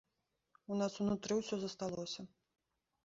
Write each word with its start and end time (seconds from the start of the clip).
У 0.75 0.77
нас 0.79 0.95
унутры 1.05 1.37
ўсё 1.43 1.55
засталося. 1.65 2.21